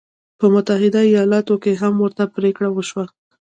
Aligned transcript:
په 0.39 0.45
متحده 0.53 1.01
ایالتونو 1.11 1.61
کې 1.63 1.71
هم 1.81 1.93
ورته 1.99 2.23
پرېکړه 2.35 2.69
وشوه. 2.71 3.05